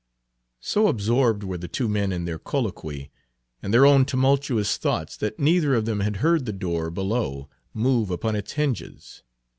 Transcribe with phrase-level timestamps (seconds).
[0.61, 3.11] So absorbed were the two men in their colloquy
[3.61, 8.09] and their own tumultuous thoughts that neither of them had heard the door below move
[8.09, 9.21] upon its hinges.